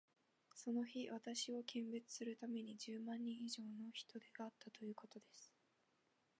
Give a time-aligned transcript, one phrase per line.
[0.55, 5.53] その日、私を見物するために、十万人以上の人出があったということです。